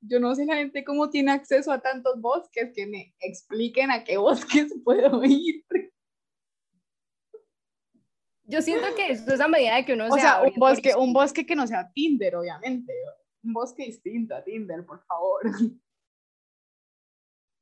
[0.00, 4.04] Yo no sé la gente cómo tiene acceso a tantos bosques, que me expliquen a
[4.04, 5.64] qué bosques puedo ir.
[8.44, 11.12] Yo siento que eso es a medida de que uno o sea, un bosque, un
[11.12, 12.94] bosque que no sea Tinder, obviamente.
[13.42, 15.42] Un bosque distinto a Tinder, por favor.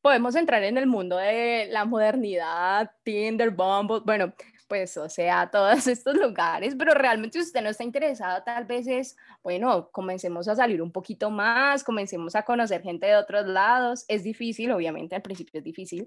[0.03, 4.33] Podemos entrar en el mundo de la modernidad, Tinder, Bumble, bueno,
[4.69, 9.17] pues, o sea, todos estos lugares, pero realmente usted no está interesado, tal vez es,
[9.43, 14.05] bueno, comencemos a salir un poquito más, comencemos a conocer gente de otros lados.
[14.09, 16.07] Es difícil, obviamente, al principio es difícil,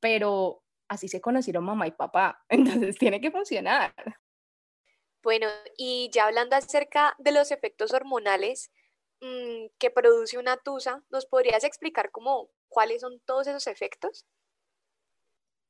[0.00, 3.94] pero así se conocieron mamá y papá, entonces tiene que funcionar.
[5.22, 8.72] Bueno, y ya hablando acerca de los efectos hormonales
[9.20, 14.26] mm, que produce una tusa, ¿nos podrías explicar cómo, cuáles son todos esos efectos?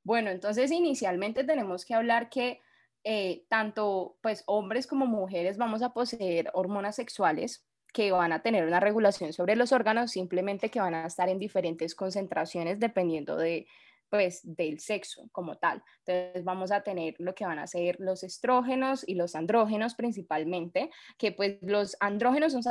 [0.05, 2.61] Bueno, entonces inicialmente tenemos que hablar que
[3.05, 8.67] eh, tanto pues hombres como mujeres vamos a poseer hormonas sexuales que van a tener
[8.67, 13.67] una regulación sobre los órganos, simplemente que van a estar en diferentes concentraciones dependiendo de,
[14.09, 15.83] pues, del sexo como tal.
[16.07, 20.91] Entonces vamos a tener lo que van a ser los estrógenos y los andrógenos principalmente,
[21.19, 22.63] que pues los andrógenos son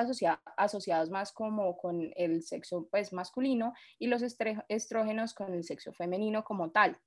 [0.58, 6.44] asociados más como con el sexo pues masculino y los estrógenos con el sexo femenino
[6.44, 6.98] como tal.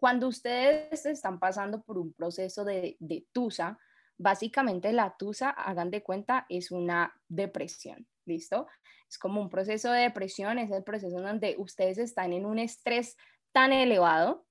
[0.00, 2.96] Cuando ustedes están pasando por un proceso de,
[3.32, 3.78] TUSA,
[4.22, 8.66] Básicamente la tusa, hagan de cuenta, es una depresión, ¿listo?
[9.08, 13.16] Es como un proceso de depresión, es el proceso donde ustedes están en un estrés
[13.50, 14.44] tan elevado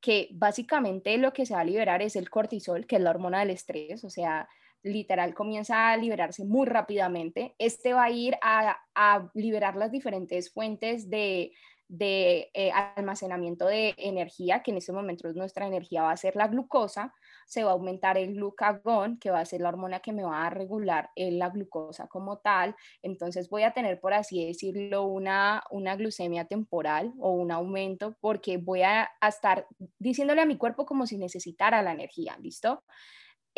[0.00, 3.40] que básicamente lo que se va a liberar es el cortisol, que es la hormona
[3.40, 4.48] del estrés, o sea,
[4.84, 7.56] literal comienza a liberarse muy rápidamente.
[7.58, 11.50] Este va a ir a liberar las diferentes fuentes de,
[11.88, 16.48] de eh, almacenamiento de energía, que en ese momento nuestra energía va a ser la
[16.48, 17.14] glucosa,
[17.46, 20.46] se va a aumentar el glucagón, que va a ser la hormona que me va
[20.46, 22.74] a regular eh, la glucosa como tal.
[23.02, 28.56] Entonces voy a tener, por así decirlo, una, una glucemia temporal o un aumento porque
[28.58, 29.66] voy a, a estar
[29.98, 32.82] diciéndole a mi cuerpo como si necesitara la energía, ¿listo?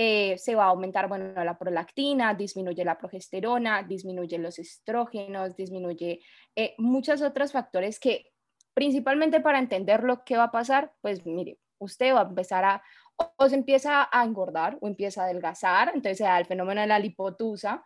[0.01, 6.21] Eh, se va a aumentar bueno, la prolactina, disminuye la progesterona, disminuye los estrógenos, disminuye
[6.55, 8.31] eh, muchos otros factores que
[8.75, 12.83] principalmente para entender lo que va a pasar, pues mire, usted va a empezar a,
[13.17, 17.01] o se empieza a engordar o empieza a adelgazar, entonces se el fenómeno de la
[17.01, 17.85] lipotusa,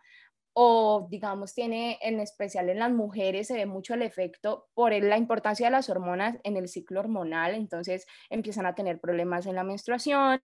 [0.53, 5.17] o digamos tiene en especial en las mujeres se ve mucho el efecto por la
[5.17, 9.63] importancia de las hormonas en el ciclo hormonal, entonces empiezan a tener problemas en la
[9.63, 10.41] menstruación,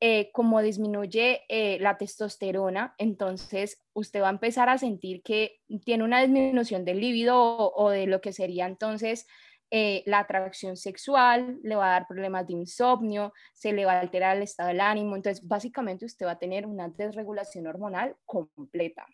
[0.00, 6.04] eh, como disminuye eh, la testosterona, entonces usted va a empezar a sentir que tiene
[6.04, 9.26] una disminución del líbido o, de lo que sería entonces
[9.70, 14.00] eh, la atracción sexual, le va a dar problemas de insomnio, se le va a
[14.00, 19.06] alterar el estado del ánimo, entonces básicamente usted va a tener una desregulación hormonal completa.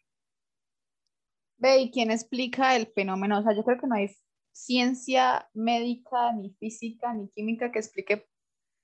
[1.62, 3.38] Ve, ¿y quién explica el fenómeno?
[3.38, 4.10] O sea, yo creo que no hay
[4.50, 8.26] ciencia médica, ni física, ni química que explique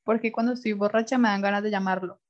[0.04, 2.20] por qué cuando estoy borracha me dan ganas de llamarlo.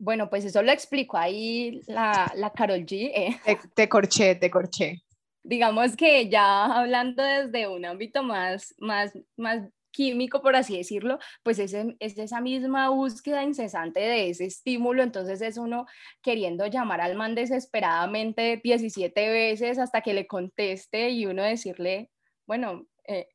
[0.00, 3.12] Bueno, pues eso lo explico ahí la, la Carol G.
[3.14, 3.40] Eh.
[3.44, 5.00] Te, te, corché, te corché.
[5.44, 11.58] Digamos que ya hablando desde un ámbito más, más, más químico, por así decirlo, pues
[11.58, 15.86] es, es esa misma búsqueda incesante de ese estímulo, entonces es uno
[16.22, 22.10] queriendo llamar al man desesperadamente 17 veces hasta que le conteste y uno decirle,
[22.46, 23.28] bueno, eh,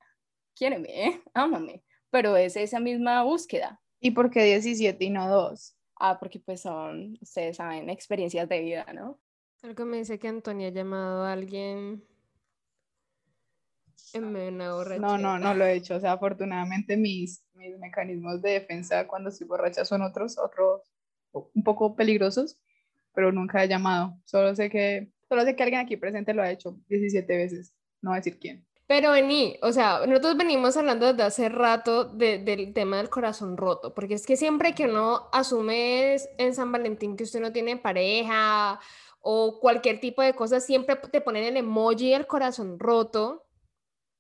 [0.55, 1.21] quiéreme, ¿eh?
[1.33, 3.81] ámame, pero es esa misma búsqueda.
[3.99, 5.77] ¿Y por qué 17 y no 2?
[5.99, 9.19] Ah, porque pues son, ustedes saben, experiencias de vida, ¿no?
[9.61, 12.03] Algo me dice que Antonia ha llamado a alguien
[14.21, 15.95] no, no, no lo he hecho.
[15.95, 20.82] O sea, afortunadamente mis, mis mecanismos de defensa cuando estoy borracha son otros, otros
[21.32, 22.60] un poco peligrosos,
[23.13, 24.17] pero nunca he llamado.
[24.26, 28.12] Solo sé que, solo sé que alguien aquí presente lo ha hecho 17 veces, no
[28.12, 28.65] voy a decir quién.
[28.86, 33.93] Pero vení, o sea, nosotros venimos hablando desde hace rato del tema del corazón roto,
[33.93, 38.80] porque es que siempre que uno asume en San Valentín que usted no tiene pareja
[39.21, 43.45] o cualquier tipo de cosa, siempre te ponen el emoji del corazón roto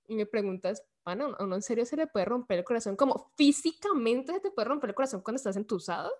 [0.07, 2.95] y me preguntas, bueno, ¿a uno en serio se le puede romper el corazón?
[2.95, 6.11] ¿Cómo físicamente se te puede romper el corazón cuando estás entusado?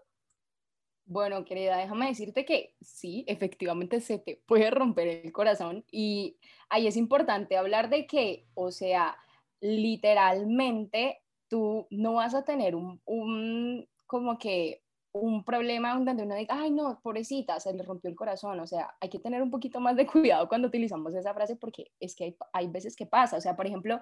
[1.06, 6.38] Bueno, querida, déjame decirte que sí, efectivamente se te puede romper el corazón y
[6.70, 9.18] ahí es importante hablar de que, o sea,
[9.60, 14.83] literalmente tú no vas a tener un, un como que
[15.14, 18.96] un problema donde uno diga, ay no, pobrecita, se le rompió el corazón, o sea,
[19.00, 22.26] hay que tener un poquito más de cuidado cuando utilizamos esa frase porque es que
[22.26, 24.00] hay, hay veces que pasa, o sea, por ejemplo,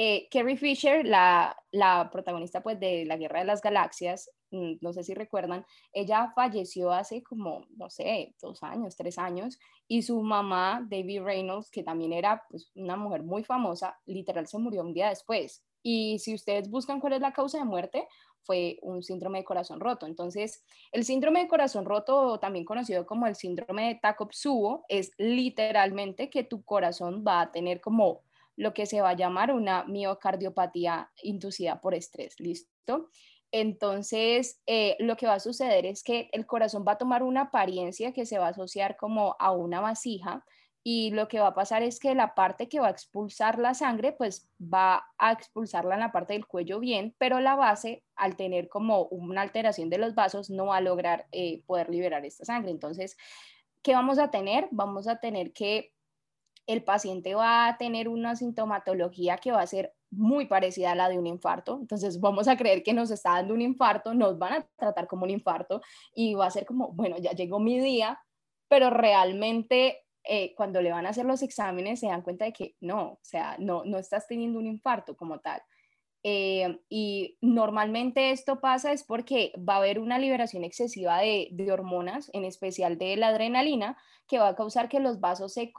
[0.00, 4.92] eh, Carrie Fisher, la, la protagonista pues de la Guerra de las Galaxias, mm, no
[4.92, 10.22] sé si recuerdan, ella falleció hace como, no sé, dos años, tres años, y su
[10.22, 14.94] mamá, Debbie Reynolds, que también era pues, una mujer muy famosa, literal se murió un
[14.94, 15.64] día después.
[15.82, 18.06] Y si ustedes buscan cuál es la causa de muerte,
[18.48, 20.06] fue un síndrome de corazón roto.
[20.06, 26.30] Entonces, el síndrome de corazón roto, también conocido como el síndrome de Takotsubo, es literalmente
[26.30, 28.22] que tu corazón va a tener como
[28.56, 33.10] lo que se va a llamar una miocardiopatía inducida por estrés, ¿listo?
[33.52, 37.42] Entonces, eh, lo que va a suceder es que el corazón va a tomar una
[37.42, 40.42] apariencia que se va a asociar como a una vasija
[40.90, 43.74] y lo que va a pasar es que la parte que va a expulsar la
[43.74, 48.36] sangre, pues va a expulsarla en la parte del cuello bien, pero la base, al
[48.36, 52.46] tener como una alteración de los vasos, no va a lograr eh, poder liberar esta
[52.46, 52.70] sangre.
[52.70, 53.18] Entonces,
[53.82, 54.66] ¿qué vamos a tener?
[54.70, 55.92] Vamos a tener que
[56.66, 61.10] el paciente va a tener una sintomatología que va a ser muy parecida a la
[61.10, 61.76] de un infarto.
[61.82, 65.24] Entonces vamos a creer que nos está dando un infarto, nos van a tratar como
[65.24, 65.82] un infarto
[66.14, 68.18] y va a ser como, bueno, ya llegó mi día,
[68.68, 72.76] pero realmente eh, cuando le van a hacer los exámenes se dan cuenta de que
[72.80, 75.62] no, o sea, no, no estás teniendo un infarto como tal.
[76.22, 82.30] Eh, y normalmente esto pasa es porque va a haber una liberación excesiva de, hormonas,
[82.34, 85.72] en especial de la adrenalina, que va a causar que los vasos se,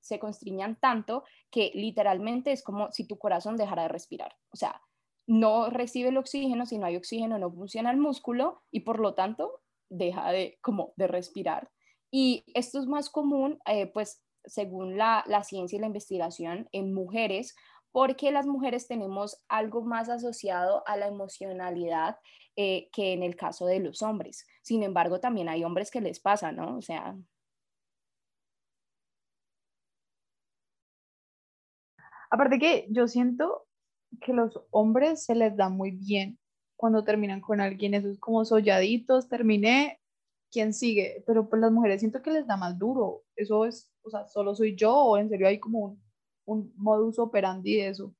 [0.00, 4.36] se constriñan tanto que literalmente es como si tu corazón dejara de respirar.
[4.52, 4.82] O sea,
[5.26, 9.14] no recibe el oxígeno, si no hay oxígeno no funciona el músculo y por lo
[9.14, 11.70] tanto deja de, como de respirar.
[12.16, 16.94] Y esto es más común, eh, pues según la, la ciencia y la investigación, en
[16.94, 17.56] mujeres
[17.90, 22.18] porque las mujeres tenemos algo más asociado a la emocionalidad
[22.54, 24.46] eh, que en el caso de los hombres.
[24.62, 26.76] Sin embargo, también hay hombres que les pasa, ¿no?
[26.78, 27.16] O sea...
[32.30, 33.66] Aparte que yo siento
[34.20, 36.38] que los hombres se les da muy bien
[36.76, 39.98] cuando terminan con alguien, eso es como solladitos, terminé,
[40.54, 41.24] ¿quién sigue?
[41.26, 44.54] Pero pues las mujeres siento que les da más duro, eso es, o sea, solo
[44.54, 46.04] soy yo o en serio hay como un
[46.46, 48.14] un modus operandi de eso?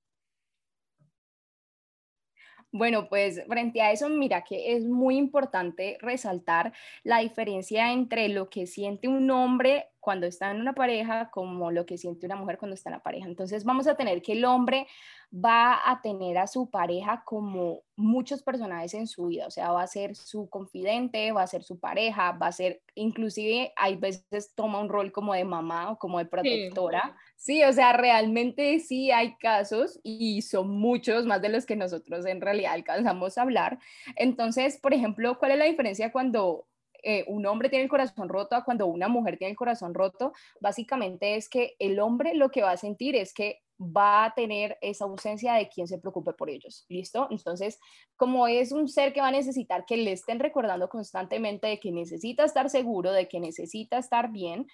[2.73, 6.73] Bueno, pues frente a eso, mira que es muy importante resaltar
[7.05, 11.87] la diferencia entre lo que siente un hombre cuando está en una pareja como lo
[11.87, 13.27] que siente una mujer cuando está en la pareja.
[13.27, 14.87] Entonces vamos a tener que el hombre
[15.35, 19.83] va a tener a su pareja como muchos personajes en su vida, o sea, va
[19.83, 24.53] a ser su confidente, va a ser su pareja, va a ser, inclusive hay veces
[24.55, 27.17] toma un rol como de mamá o como de protectora.
[27.37, 31.77] Sí, sí o sea, realmente sí hay casos y son muchos más de los que
[31.77, 33.79] nosotros en realidad alcanzamos a hablar.
[34.17, 36.67] Entonces, por ejemplo, ¿cuál es la diferencia cuando
[37.05, 40.33] eh, un hombre tiene el corazón roto a cuando una mujer tiene el corazón roto,
[40.61, 44.79] básicamente es que el hombre lo que va a sentir es que va a tener
[44.81, 47.27] esa ausencia de quien se preocupe por ellos, ¿listo?
[47.31, 47.79] Entonces,
[48.17, 51.91] como es un ser que va a necesitar que le estén recordando constantemente de que
[51.93, 54.67] necesita estar seguro, de que necesita estar bien,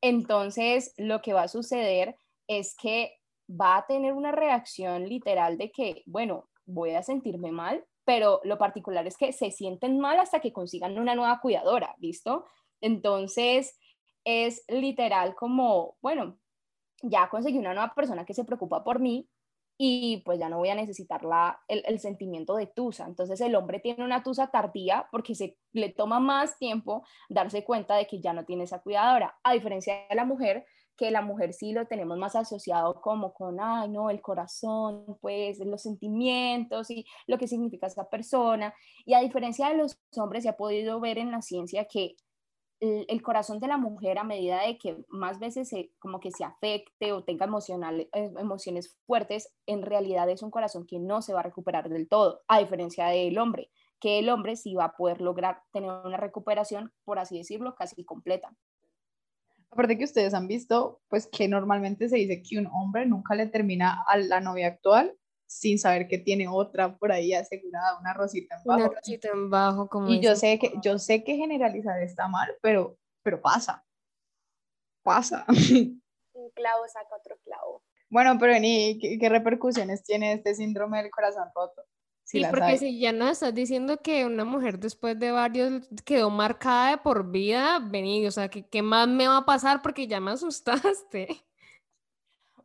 [0.00, 2.16] entonces lo que va a suceder
[2.48, 3.18] es que
[3.48, 8.56] va a tener una reacción literal de que, bueno, voy a sentirme mal, pero lo
[8.56, 12.46] particular es que se sienten mal hasta que consigan una nueva cuidadora, ¿listo?
[12.80, 13.76] Entonces,
[14.24, 16.38] es literal como, bueno,
[17.02, 19.28] ya conseguí una nueva persona que se preocupa por mí
[19.76, 23.06] y pues ya no voy a necesitar la, el, el, sentimiento de tusa.
[23.06, 27.96] Entonces el hombre tiene una tusa tardía porque se le toma más tiempo darse cuenta
[27.96, 30.64] de que ya no tiene esa cuidadora, a diferencia de la mujer
[30.96, 35.58] que la mujer sí lo tenemos más asociado como con, ay, no, el corazón, pues
[35.58, 38.74] los sentimientos y lo que significa esa persona.
[39.04, 42.16] Y a diferencia de los hombres, se ha podido ver en la ciencia que
[42.80, 46.44] el, corazón de la mujer a medida de que más veces se, como que se
[46.44, 51.32] afecte o tenga emocional, eh, emociones fuertes, en realidad es un corazón que no se
[51.32, 54.96] va a recuperar del todo, a diferencia del hombre, que el hombre sí va a
[54.96, 58.54] poder lograr tener una recuperación, por así decirlo, casi completa.
[59.70, 63.46] Aparte que ustedes han visto, pues que normalmente se dice que un hombre nunca le
[63.46, 68.56] termina a la novia actual sin saber que tiene otra por ahí asegurada, una rosita
[68.56, 68.80] en bajo.
[68.80, 72.56] Una rosita en bajo, como Y yo sé que yo sé que generalizar está mal,
[72.62, 73.84] pero pero pasa.
[75.02, 75.44] Pasa.
[75.48, 77.82] Un clavo saca otro clavo.
[78.08, 81.82] Bueno, pero ni ¿qué, repercusiones tiene este síndrome del corazón roto?
[82.26, 86.90] Sí, porque si ya no estás diciendo que una mujer después de varios quedó marcada
[86.90, 89.80] de por vida, vení, o sea, ¿qué, ¿qué más me va a pasar?
[89.80, 91.28] Porque ya me asustaste.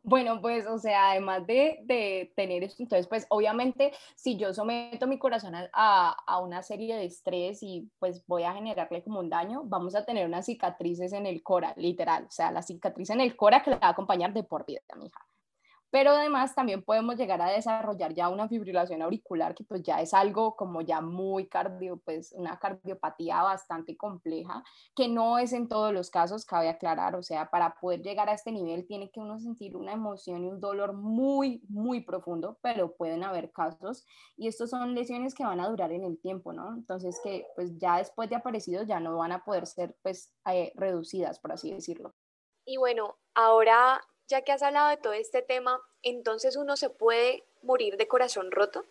[0.04, 5.06] Bueno, pues, o sea, además de, de, tener esto, entonces, pues, obviamente, si yo someto
[5.06, 9.30] mi corazón a, a, una serie de estrés y pues voy a generarle como un
[9.30, 13.20] daño, vamos a tener unas cicatrices en el cora, literal, o sea, la cicatriz en
[13.20, 15.20] el cora que le va a acompañar de por vida, mi hija
[15.92, 20.14] pero además también podemos llegar a desarrollar ya una fibrilación auricular que pues ya es
[20.14, 24.64] algo como ya muy cardio, pues una cardiopatía bastante compleja,
[24.96, 28.32] que no es en todos los casos, cabe aclarar, o sea, para poder llegar a
[28.32, 32.96] este nivel tiene que uno sentir una emoción y un dolor muy, muy profundo, pero
[32.96, 34.06] pueden haber casos
[34.38, 36.74] y estos son lesiones que van a durar en el tiempo, ¿no?
[36.74, 40.72] Entonces que pues ya después de aparecidos ya no van a poder ser pues eh,
[40.74, 42.14] reducidas, por así decirlo.
[42.64, 44.00] Y bueno, ahora
[44.32, 48.50] ya que has hablado de todo este tema, entonces uno se puede morir de corazón
[48.50, 48.84] roto.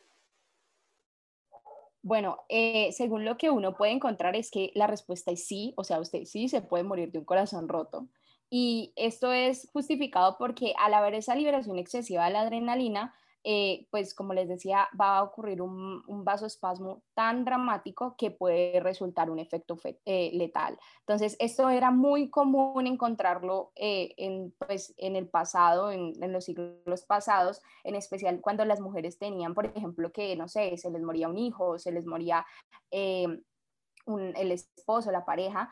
[2.03, 5.83] Bueno, eh, según lo que uno puede encontrar es que la respuesta es sí, o
[5.83, 8.07] sea, usted sí se puede morir de un corazón roto.
[8.51, 14.13] Y esto es justificado porque al haber esa liberación excesiva de la adrenalina, eh, pues
[14.13, 19.39] como les decía, va a ocurrir un, un, vasoespasmo tan dramático que puede resultar un
[19.39, 20.77] efecto eh, letal.
[20.99, 27.05] Entonces, esto era muy común encontrarlo eh, en, pues, en el pasado, en, los siglos
[27.07, 31.27] pasados, en especial cuando las mujeres tenían, por ejemplo, que, no sé, se les moría
[31.27, 32.45] un hijo, se les moría
[32.91, 35.71] el esposo, la pareja,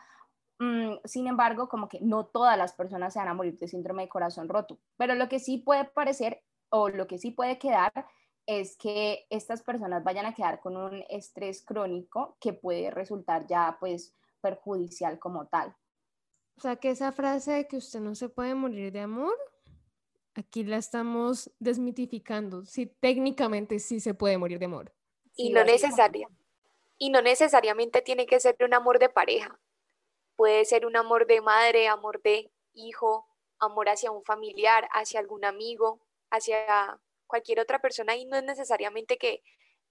[0.62, 4.04] Mm, sin embargo, como que no todas las personas se van a morir de síndrome
[4.04, 8.08] de corazón roto, pero lo que sí puede parecer o lo que sí puede quedar
[8.46, 13.78] es que estas personas vayan a quedar con un estrés crónico que puede resultar ya
[13.80, 15.76] pues perjudicial como tal.
[16.58, 19.38] O sea, que esa frase de que usted no se puede morir de amor,
[20.34, 22.66] aquí la estamos desmitificando.
[22.66, 24.94] Sí, técnicamente sí se puede morir de amor.
[25.36, 26.28] Y no necesaria.
[26.98, 29.60] Y no necesariamente tiene que ser un amor de pareja.
[30.36, 33.28] Puede ser un amor de madre, amor de hijo,
[33.60, 36.02] amor hacia un familiar, hacia algún amigo,
[36.32, 39.44] hacia cualquier otra persona y no es necesariamente que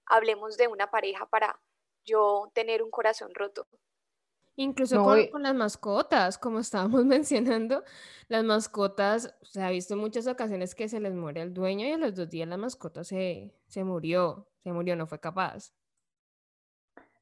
[0.05, 1.59] hablemos de una pareja para
[2.05, 3.67] yo tener un corazón roto.
[4.55, 7.83] Incluso con, las mascotas, como estábamos mencionando,
[8.27, 11.91] las mascotas, se ha visto en muchas ocasiones que se les muere el dueño y
[11.91, 15.71] a los dos días la mascota se, se murió, se murió, no fue capaz.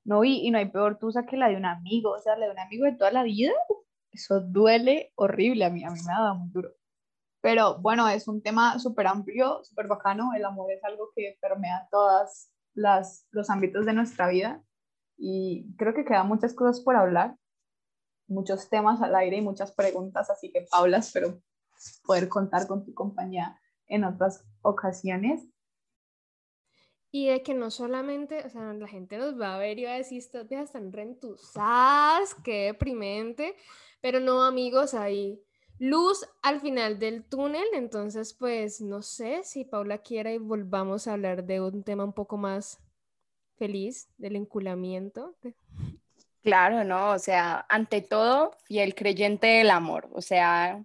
[0.04, 2.54] No, y, no hay peor tusa que la de un amigo, o sea, la de
[2.54, 3.52] un amigo de toda la vida,
[4.12, 6.77] eso duele horrible, a mí, a mí me ha dado muy duro.
[7.48, 11.88] Pero bueno, es un tema súper amplio, súper bacano, el amor es algo que permea
[11.90, 14.62] todos los ámbitos de nuestra vida
[15.16, 17.38] y creo que quedan muchas cosas por hablar,
[18.28, 21.42] muchos temas al aire y muchas preguntas, así que Paula, espero
[22.04, 25.48] poder contar con tu compañía en otras ocasiones.
[27.12, 29.92] Y de que no solamente, o sea, la gente nos va a ver y va
[29.92, 33.56] a decir, estas viejas están rentuzadas, qué deprimente,
[34.02, 35.47] pero no, amigos, hay
[35.80, 41.14] luz al final del túnel, entonces, pues, no sé si Paula quiera y volvamos a
[41.14, 42.80] hablar de un tema un poco más
[43.58, 45.36] feliz, del enculamiento.
[46.44, 47.12] Claro, ¿no?
[47.12, 50.84] O sea, ante todo, fiel creyente del amor, o sea,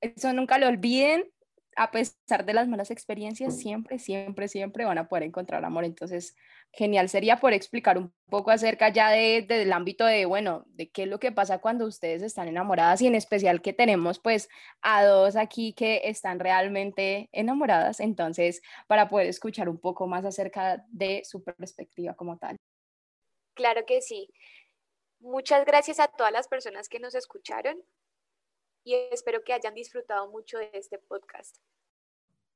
[0.00, 1.30] eso nunca lo olviden
[1.76, 5.84] a pesar de las malas experiencias, siempre, siempre, siempre van a poder encontrar amor.
[5.84, 6.36] Entonces,
[6.76, 11.04] genial sería por explicar un poco acerca ya de, del ámbito de, bueno, de qué
[11.04, 14.48] es lo que pasa cuando ustedes están enamoradas y en especial que tenemos pues
[14.82, 18.00] a dos aquí que están realmente enamoradas.
[18.00, 22.56] Entonces, para poder escuchar un poco más acerca de su perspectiva como tal.
[23.54, 24.28] Claro que sí.
[25.20, 27.82] Muchas gracias a todas las personas que nos escucharon
[28.84, 31.56] y espero que hayan disfrutado mucho de este podcast.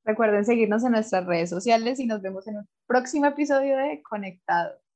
[0.03, 4.88] Recuerden seguirnos en nuestras redes sociales y nos vemos en un próximo episodio de Conectados.